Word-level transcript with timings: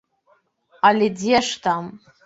Але 0.89 1.11
дзе 1.21 1.45
ж 1.51 1.65
там! 1.69 1.83